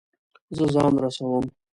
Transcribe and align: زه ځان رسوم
زه 0.55 0.65
ځان 0.73 0.93
رسوم 1.03 1.45